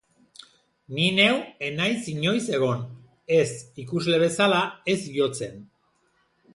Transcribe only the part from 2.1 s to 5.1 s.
inoiz egon, ez ikusle bezala ez